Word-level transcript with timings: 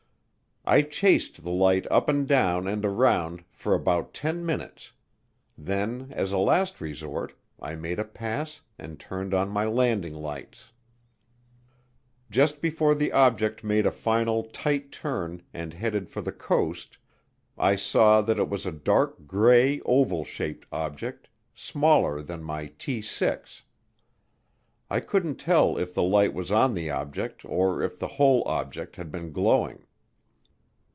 I 0.63 0.83
chased 0.83 1.43
the 1.43 1.49
light 1.51 1.87
up 1.89 2.07
and 2.07 2.27
down 2.27 2.67
and 2.67 2.85
around 2.85 3.43
for 3.51 3.73
about 3.73 4.13
10 4.13 4.45
minutes, 4.45 4.91
then 5.57 6.09
as 6.15 6.31
a 6.31 6.37
last 6.37 6.79
resort 6.79 7.33
I 7.59 7.73
made 7.73 7.97
a 7.97 8.05
pass 8.05 8.61
and 8.77 8.99
turned 8.99 9.33
on 9.33 9.49
my 9.49 9.65
landing 9.65 10.13
lights. 10.13 10.71
Just 12.29 12.61
before 12.61 12.93
the 12.93 13.11
object 13.11 13.63
made 13.63 13.87
a 13.87 13.91
final 13.91 14.43
tight 14.43 14.91
turn 14.91 15.41
and 15.51 15.73
headed 15.73 16.11
for 16.11 16.21
the 16.21 16.31
coast 16.31 16.99
I 17.57 17.75
saw 17.75 18.21
that 18.21 18.37
it 18.37 18.47
was 18.47 18.67
a 18.67 18.71
dark 18.71 19.25
gray 19.25 19.81
oval 19.83 20.23
shaped 20.23 20.67
object, 20.71 21.27
smaller 21.55 22.21
than 22.21 22.43
my 22.43 22.67
T 22.77 23.01
6. 23.01 23.63
I 24.91 24.99
couldn't 24.99 25.37
tell 25.37 25.75
if 25.79 25.95
the 25.95 26.03
light 26.03 26.35
was 26.35 26.51
on 26.51 26.75
the 26.75 26.91
object 26.91 27.43
or 27.45 27.81
if 27.81 27.97
the 27.97 28.07
whole 28.07 28.43
object 28.47 28.95
had 28.97 29.11
been 29.11 29.31
glowing. 29.31 29.87